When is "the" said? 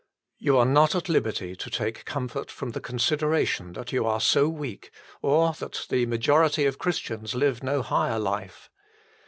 2.71-2.81, 5.89-6.07